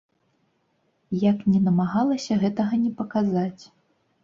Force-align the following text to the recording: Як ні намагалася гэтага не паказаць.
Як 1.29 1.37
ні 1.51 1.59
намагалася 1.67 2.41
гэтага 2.47 2.83
не 2.87 2.91
паказаць. 3.05 3.63